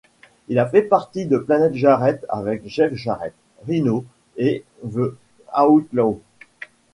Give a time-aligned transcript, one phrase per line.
[0.47, 3.35] Il a fait partie de Planet Jarrett avec Jeff Jarrett,
[3.67, 4.03] Rhyno
[4.35, 5.11] et The
[5.55, 6.19] Outlaw.